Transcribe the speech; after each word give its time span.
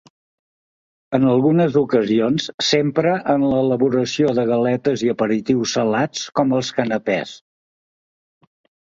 En 1.17 1.25
algunes 1.31 1.75
ocasions 1.81 2.47
s'empra 2.67 3.11
en 3.33 3.45
l'elaboració 3.51 4.31
de 4.39 4.47
galetes 4.53 5.05
i 5.09 5.13
aperitius 5.13 5.75
salats 5.81 6.25
com 6.41 6.57
els 6.61 6.73
canapès. 6.79 7.35